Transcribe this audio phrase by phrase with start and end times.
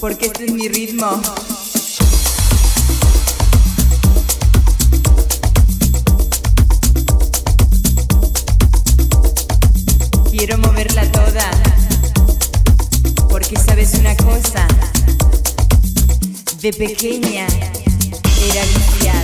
[0.00, 1.20] porque este es mi ritmo.
[10.30, 11.50] Quiero moverla toda,
[13.28, 14.66] porque sabes una cosa,
[16.60, 19.21] de pequeña era viciada.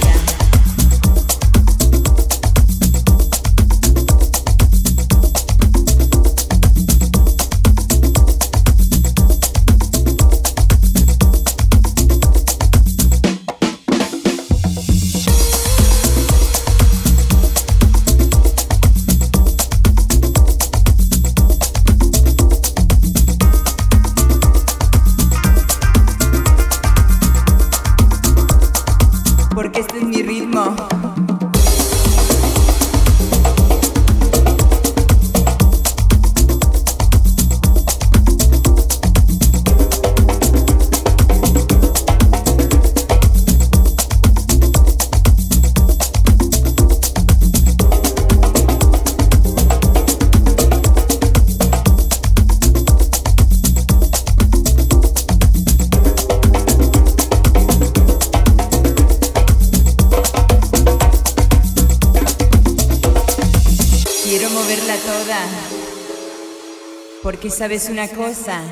[67.59, 68.63] sabes una cosa,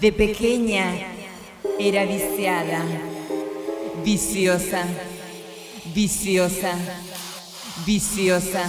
[0.00, 0.90] de pequeña
[1.78, 2.82] era viciada,
[4.02, 4.86] viciosa,
[5.94, 6.72] viciosa,
[7.84, 8.64] viciosa.